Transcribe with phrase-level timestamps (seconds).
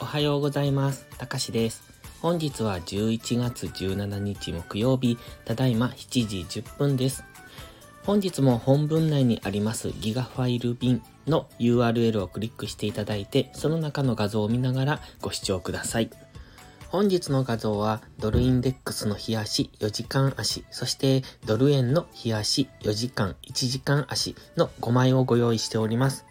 [0.00, 1.06] おはようございます。
[1.16, 1.82] たかしです。
[2.20, 7.24] 本日は11月17日木曜日、ただいま7時10分です。
[8.04, 16.10] 本日も本文内にありますギガファイル便の URL をクリックしていただいて、その中の画像を見ながらご視聴ください。
[16.92, 26.26] 本日の画像はドルインデックスの日足4時間足、そしてドル円の日足4時間1時間足の5枚をご用意しております。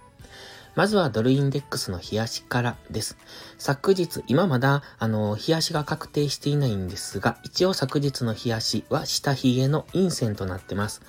[0.75, 3.17] まずはドルインデックスの日足からです。
[3.57, 11.01] 昨日、今まだ、あの、日足が確定していないんですが、一応昨日の日足は下髭の陰線となってます。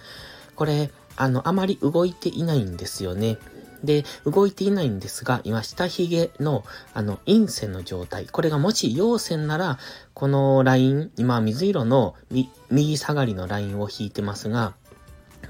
[0.57, 3.37] これ、あの、あまり動いていないんですよね。
[3.85, 6.65] で、動いていないんですが、今、下髭の、
[6.95, 8.27] あの、陰線の状態。
[8.27, 9.79] これがもし陽線なら、
[10.15, 12.15] このライン、今、水色の
[12.71, 14.75] 右下がりのラインを引いてますが、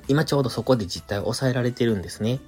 [0.08, 2.40] 今ちょうどそこで実態を抑えられてるんですね。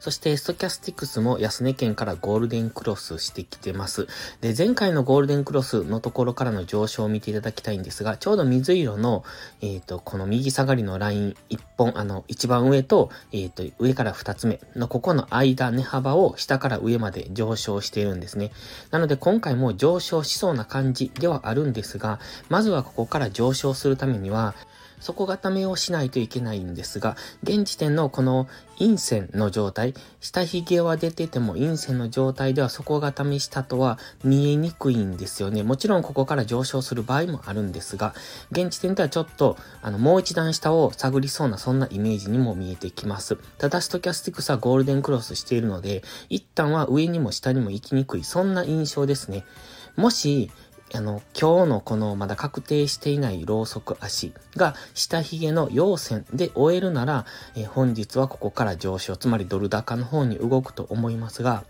[0.00, 4.08] そして、ストキャスティクスも安値県からゴールデンクロスしてきてます。
[4.40, 9.24] で、前回のゴールデンクロスのところからの上昇を見ていただきたいんですが、ちょうど水色の、
[9.60, 18.52] えっ、ー、と、この右下がりのライン1本、あの、一番上と、えっ、ー、と、上から2つ目のここの間、値幅を下から上まで上昇しているんですね。
[18.90, 24.54] なので、今回も上昇しそうな感じではあるんですが、まずはここから上昇するためには、
[25.00, 28.46] 底固めをしないといけないんですが、現時点のこの
[28.78, 35.62] 陰線の状態、下髭は出てても陰線の状態では底固めしたとは見えにくいんですよね。
[35.62, 38.14] もちろんここから上昇する場合もあるんですが、
[38.50, 43.36] 現時点ではちょっと、あの、もう一段下を探りそうなそんなイメージにも見えてきます。
[43.58, 49.44] ただストキャスティクスはゴールデンクロスしているので、一旦は上にも下にも行きにくい、そんな印象ですね。
[49.96, 50.50] もし、
[50.92, 61.64] あの、今日のこのまだ確定していないろうそく足が下髭の陽線で終えるなら、え本日はここから上昇、つまりドル高の方に動くと思いますが、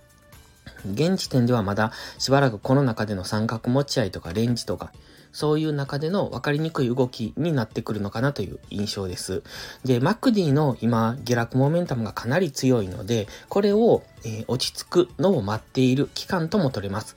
[0.90, 4.92] 現時点ではまだしばらくこの中での三角持ち合いとかレンジとか、
[5.32, 9.42] そういう中での分かりにくい動きになってくるのかなという印象です。
[9.84, 17.16] で、マクディの今、下落モメンタムがかなり強いので、これを、えー、落ち着くのを待っている期間とも取れます。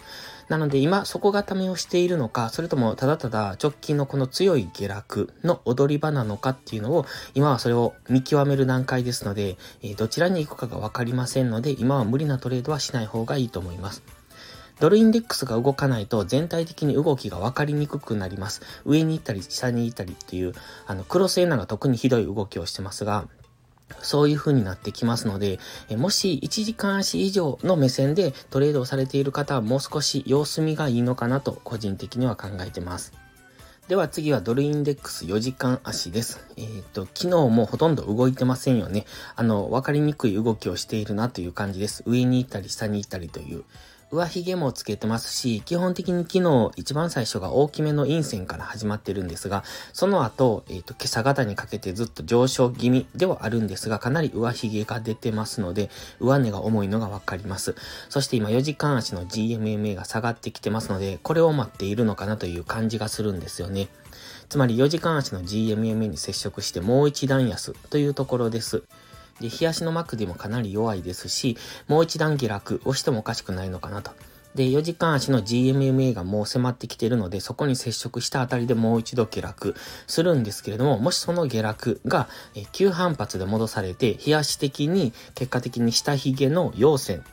[0.49, 9.57] なので今、底固めをしているのか、それともただただ直近のこの強い下落の踊り場なのかっていうのを、今はそれを見極める段階ですので、
[9.97, 14.03] どちらに行くかがわかりませんので、今は無理なトレードはしない方がいいと思います。
[14.83, 18.61] ドルインデックスが動かないと全体的に動きが分かりにくくなります。
[18.83, 20.51] 上に行ったり下に行ったりっていう、
[20.85, 23.29] あの、クロスエナが特にひどい動きをしてますが、
[24.01, 25.57] そういう風になってきますので、
[25.91, 33.13] もし1時間足以上の目線でトレードをされている方はもう少し様子見がいいのかなと個人的には考えてます。
[33.87, 36.45] では次はドルインデックス4時間足です。
[36.57, 39.05] えっ、ー、と、昨日もほとんど動いてませんよね。
[39.37, 42.03] あの、わかりにくい動きをしているなという感じです。
[42.05, 43.63] 上に行ったり下に行ったりという。
[44.13, 57.75] 上髭もつけてますし、基本的に昨日一番最初が大きめの陰線から始まってるんですが、その後、えっ、ー、と、今朝方にかけてずっと上昇気味ではあるんですが、かなり上髭が出てますので、上値が重いのがわかります。
[58.09, 63.87] そして今4時間足の GMMA が下がってきてますので、これを待っているのかなという感じがするんですよね。
[64.47, 68.83] つまり4時間足の GMMA に接触してもう一段安というところです。
[69.43, 74.11] で、日足のマクディもかなり弱いですし、もう一段下落をしてもおかしくないのかなと。
[74.55, 79.75] で、4時間足の GMMA がもう迫ってきているので、そこに接触したあたりでもう一度下落
[80.07, 82.29] するんですけれども、もしその下落が、
[82.71, 87.25] 急反発で戻されて、日足的に、結果的に下髭の陽線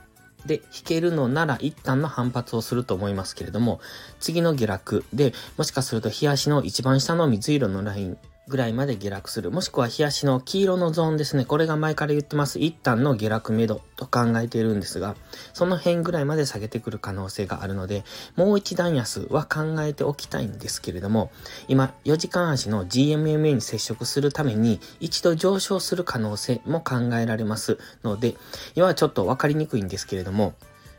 [0.47, 3.81] で引けるのなら一旦の反発をすると思いますけれども、
[4.19, 8.19] 次の下落で、もしかすると日足の一番下の水色のライン
[8.49, 9.51] ぐらいまで下落する。
[9.51, 11.45] もしくは日足の黄色のゾーンですね。
[11.45, 12.59] これが前から言ってます。
[12.59, 15.15] 一旦の下落目処と考えているんですが、
[15.53, 18.05] その辺ぐらいまで下げてくる可能性があるので、
[18.37, 21.31] もう一段安は考えておきたいんですけれども、
[21.69, 28.35] 今、4時間足の GMMA に接触するために、一度上昇する可能性も考えられますので、
[28.75, 30.55] 今はちょっとわかりにくいんですけれども、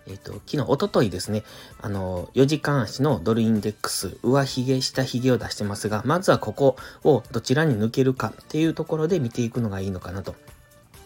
[0.08, 1.44] えっ、ー、と、昨日、おとといですね、
[1.82, 10.36] あの、4時間足のドルインデックス、上髭、下髭を出してますが、まずはここをどちらに抜けるかっていうところで見ていくのがいいのかなと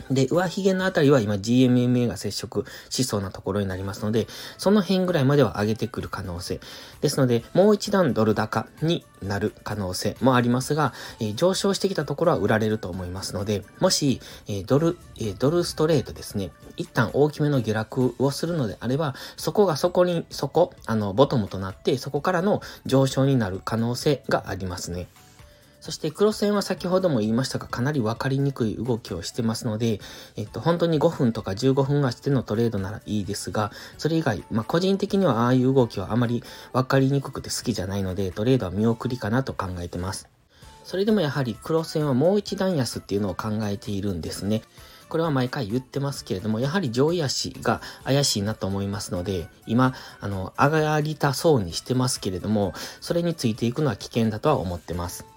[0.10, 6.60] で、上髭のあたりは今 GMMA が接触しそうなところになりますので、その辺ぐらいまでは上げてくる可能性。
[7.02, 25.08] ですので、もう一段ドル高になる可能性もありますが、えー、上昇してきたところは売られると思いますので、もし、えー、ドル、えー、ドルストレートですね、一旦大きめの下落をするのであれば、そこがそこに、そこ、あの、ボトムとなって、そこからの上昇になる可能性がありますね。
[25.86, 30.00] そして黒線は先ほども言いましたが、かなりわかりにくい動きをしてますので、
[30.36, 36.44] えっと、本当に5分とか15分足でのトレードならいいですが、それ以外、まあ、個人的にはああいう動きはあまり
[36.74, 40.28] わかりにくくて好きじゃないので、トレードは見送りかなと考えてます。
[40.84, 44.64] それでもやはり黒線はもう一段安っていうのを考えているんですね。
[45.08, 55.28] これは毎回言ってますけれども、やはり上位足が怪しいなと思いますので、今、あの、上がりたそうにしてますけれども、それについていくのは危険だとは思ってます。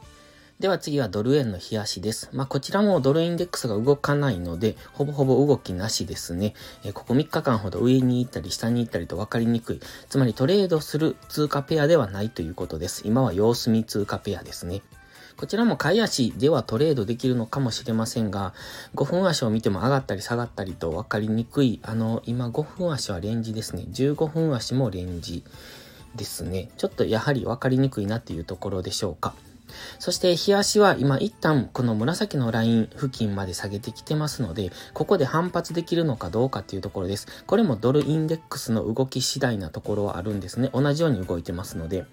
[0.60, 2.31] では次はドル円の冷やしです。
[2.32, 6.52] まあ、こちらもドルインデックスが動かないので、ほぼほぼ動きなしですね。
[6.82, 9.81] えー、ここ3日間ほど上に行ったり下に行ったりと分かりにくい。
[10.08, 13.02] つまりトレードする通貨ペアではないということです。
[13.06, 14.82] 今は様子見通貨ペアですね。
[15.37, 18.52] こちらも買い足ではトレードできるのかもしれませんが、
[18.96, 21.78] 5分足を見ても上がったり下がったりと分かりにくい。
[21.84, 23.84] あの、今5分足はレンジですね。
[23.93, 25.44] 15分足もレンジ
[26.16, 26.69] ですね。
[26.76, 29.37] ちょっとやはり分かりにくいなっていうところでしょうか。
[29.99, 37.26] そして、日足は今一旦この紫のライン付近まで下げてきてますので、ここで反発できるのかどうかっていうところです。
[37.47, 40.70] これもドルインデックスの動き次第なところはあるんですね。
[40.73, 42.05] 同じように動いてますので。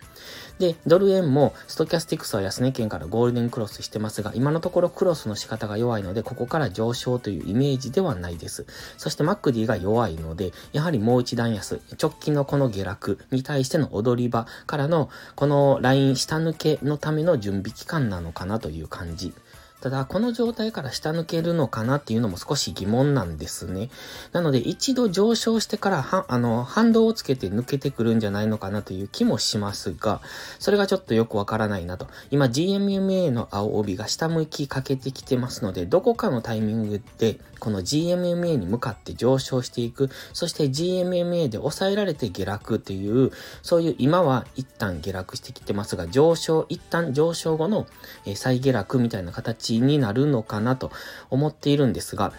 [0.60, 8.66] で、ドル円もストキャスティクスは安値圏からゴールデンクロスしてますが、今のところクロスの仕方が弱いので、ここから上昇というイメージではないです。
[8.98, 19.34] そしてマックディが弱いので、やはりもう一段安、直近のこの下落に対しての踊り場からの、このライン下抜けのための準備期間なのかなという感じ
[19.86, 23.92] ただ、この状態から下抜けるのかなっていうのも少し疑問なんですね。
[24.32, 30.22] なので、一度上昇してから、は、あの、反動をつけて抜けてくるんじゃないのかなという気もしますが、
[30.58, 32.08] それがちょっとよくわからないなと。
[32.32, 43.32] 今、GMMA の青帯が下向きかけてきてますので、どこかのタイミングで、この GMMA に向かって上昇していく、そして GMMA で抑えられて下落という、
[43.64, 47.88] そういう今は一旦下落してきてますが、上昇、一旦上昇後の、
[48.36, 50.92] 再下落みたいな形になるのかなと
[51.32, 52.34] 思っているんですが、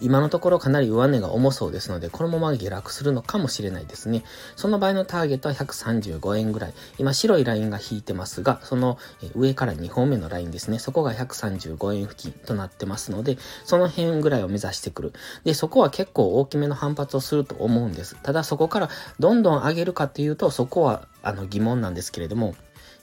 [0.00, 4.24] 今のところかなり上値が重そうですので、このまま下落するのかもしれないですね。
[4.56, 6.74] その場合のターゲットは135円ぐらい。
[6.98, 8.98] 今白いラインが引いてますが、その
[9.34, 10.78] 上から2本目のラインですね。
[10.78, 15.12] そこが135円付近となってますので、その辺ぐらいを目指してくる。
[15.44, 18.16] で、そこは結構大きめの反発をすると思うんです。
[18.22, 18.88] ただそこから
[19.18, 22.54] どんどん上げるかっていうと、そこはあの疑問なんですけれども、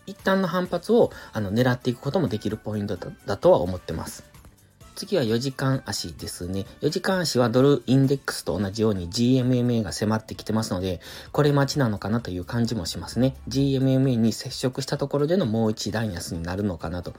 [0.07, 4.30] 一旦の反発をあの狙っていくこともできるポイントだだとは思ってます。
[4.95, 6.65] 次は4時間足ですね。
[6.81, 10.99] 4時間足はドルインデックスと同じように GMMA が迫ってきてますので、
[11.31, 13.35] これ待ちなのかなという感じもしますね。
[13.47, 17.13] GMMA に接触したところでのもう一段安になるのかなと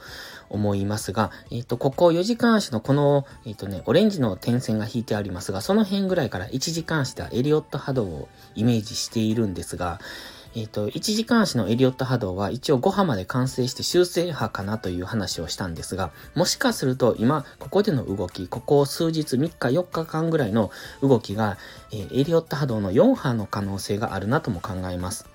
[0.51, 10.01] 思いますが、えっ、ー、と、ここ4時間足のこの、えっ、ー、とね、オレンジの点線が引いてありますが、その辺ぐらいから1時間足ではエリオット波動をイメージしているんですが、
[10.55, 20.71] えっ、ー、と、1時間足のエリオット波動は一応5波まで完成して修正波かなという話をしたんですが、もしかすると今、ここでの動き、ここ数日3日4日間ぐらいの
[21.01, 21.57] 動きが、
[21.91, 25.32] えー、エリオット波動の4波の可能性があるなとも考えます。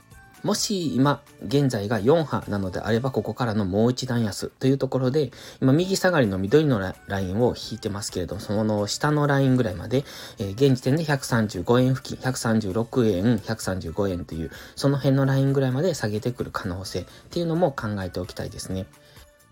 [0.48, 10.06] もし今、現在が4波なのであれば、ここからのもう一段安というところで、今右下がりの緑のラインを引いてますけれど、その下のラインぐらいまで、
[10.40, 18.86] えー、現時点で135円付近、136円、135円という、その辺のラインぐらいまで下げてくる可能性っていうのも考えておきたいですね。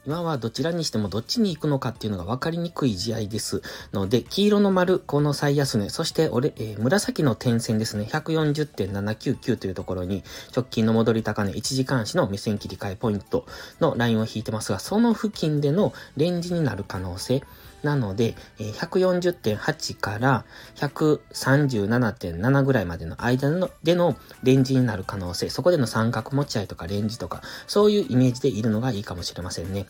[0.05, 3.61] 今はどちらにしてもどっちに行くのかっていうのが分かりにくい試合です。
[3.91, 10.23] ので、黄色の丸、この最安値、そして俺、えー、紫の点線ですね、140.799というところに、
[10.55, 13.45] 直近の戻り高値、1時間足の目線切り替えポイント
[13.79, 17.43] のラインを引いてますが、その付近でのレンジになる可能性、
[17.83, 29.85] なので、140.8から137.7ぐらいまでの間のでのレンジになる可能性、そこでの三角持ち合いとかレンジとか、そういうイメージでいるのがいいかもしれませんね。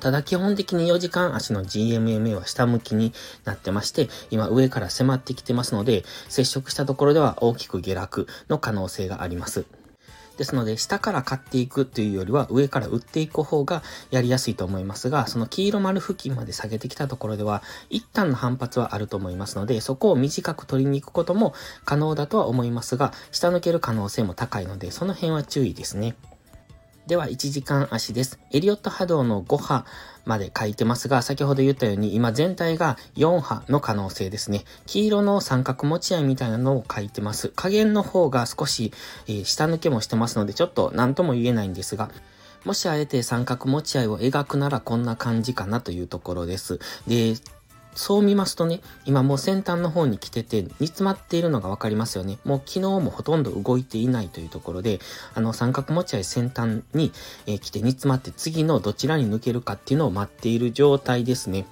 [0.00, 3.12] ただ基本的に4時間足の GMMA は下向きに
[3.44, 9.64] なってまして、今上から迫ってきてますので、接触したところでは大きく下落の可能性があります。
[10.38, 21.54] ですので、下から買っていくというよりは、上から売っていく方がやりやすいと思いますが、その黄色丸付近まで下げてきたところでは、一旦の反発はあると思いますので、そこを短く取りに行くことも
[21.84, 26.14] 可能だとは思いますが、下抜ける可能性も高いので、その辺は注意ですね。
[27.08, 28.38] では、1時間足です。
[28.52, 29.86] エリオット波動の5波
[30.26, 34.66] まで書いてますが、先ほど言ったように、今全体が4波の可能性ですね。
[34.84, 37.50] 黄色の三角持ち合いみたいなのを書いてます。
[37.56, 38.92] 加減の方が少し、
[39.26, 42.10] えー、下抜けもしてますので、ちょっと何とも言えないんですが、
[42.66, 46.78] もしあえて三角持ち合いを描くならこんな感じかなというところです。
[47.06, 47.36] で、
[47.94, 52.38] そう見ますとね、今もう先端の方に来てて煮詰まっているのがわかりますよね。
[52.44, 55.00] もう昨日もほとんど動いていないというところで、
[55.34, 57.12] あの三角持ち合い先端に、
[57.46, 61.66] えー、来て煮詰まって次のどちらに抜けるかっていうのを待っている状態ですね。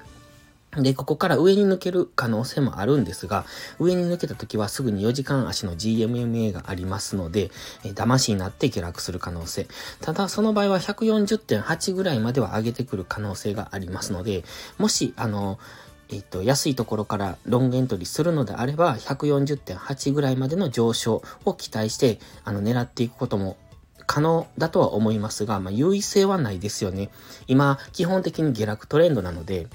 [0.83, 3.45] で、ここから上に抜ける可能性もあるんですが、
[3.79, 7.51] 上に抜けた時はすぐに4時間足の GMMA がありますので、
[7.85, 9.67] え、騙しになって下落する可能性。
[10.01, 14.45] ただ、その場合は140.8ぐらいまでは上げてくる可能性がありますので、
[14.79, 15.59] もし、あの、
[16.11, 23.57] えっと、安いところからロングエントリーするのであれば、140.8ぐらいまでの上昇を期待して、あの、狙っていくことも
[24.07, 27.11] 可能だとは思いますが、まあ、優位性はないですよね。
[27.49, 29.67] 今、基本的に下落トレンドなので、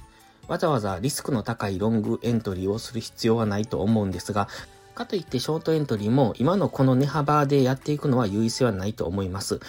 [0.47, 4.47] わざわざリスクの高いロングエントリーをする必要はないと思うんですが、
[4.95, 9.59] かといってショートエントリーも今のこの値幅でやっていくのは優位性はないと思います。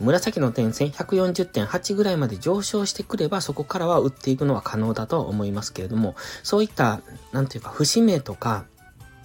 [0.00, 7.02] 紫の点線140.8ぐらいまで上昇してくればそこからは売っていくのは可能だとは思いますけれども、そういった、
[7.32, 8.64] なんていうか、節目とか、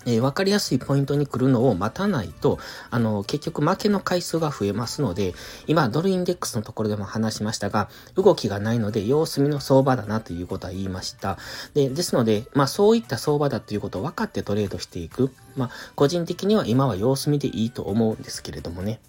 [0.05, 5.33] えー、わかりやすいポイントに来るのを待たないと、あの、結局負けの回数が増えますので、
[5.67, 11.37] 今、ドルインデックスのところでも話しましたが、動きがないので、様子見の相場だなということは言いました。
[11.73, 15.31] で、ですので、まあ、そういった相場だということを分かってトレードしていく。
[15.55, 18.99] まあ、個人的には今は様子見でいいと思うんですけれどもね。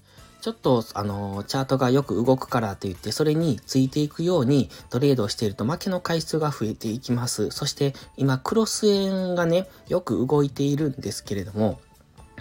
[0.42, 7.52] ちょっと、あの、チャートがよく動くからといって、それについていくようにトレードをしていると負けの回数が増えていきます。
[7.52, 11.78] そして、今、クロス円がね、よく動いているんですけれども、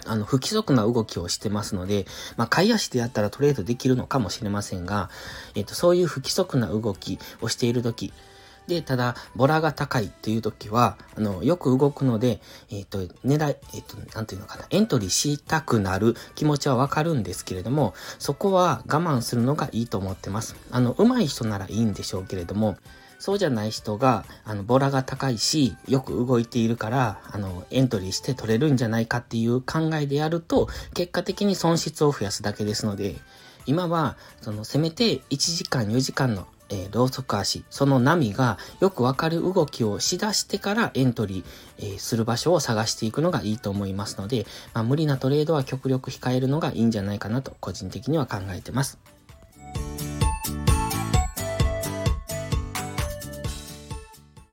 [0.04, 2.06] あの、不規則な動きをしてますので、
[2.36, 5.08] まあ、買い足でやったらトレードできるのかもしれませんが、
[5.54, 8.12] えっ、と、そういう不規則な動きをしているとき、
[8.66, 12.40] で、ただ、ボラが高いっていう時は、あの、よく動くので、
[12.70, 20.56] えっ、ー、と、狙い、えっ、ー、と、なんていうのかな、エントリーしたくなる気持ちはわかるんですけれども、そこは我慢するのがいいと思ってます。
[20.70, 22.76] あの、上手い人ならいいんでしょうけれども、
[23.22, 33.14] そうじゃない人が、あの、ボラが高いし、よく動いているから、あの、エントリーして取れるんじゃないかっていう考えでやると、結果的に損失を増やすだけですので、
[33.64, 41.44] 今は、その、せめて1時間、4時間のえー、ローソク足、その波がよくわかる動きをしだしてからエントリー、
[41.78, 49.11] えー、する場所を探していくのがいいと思いますので、まあ、無理なトレードは極力控えるのがいいんじゃないかなと個人的には考えてます。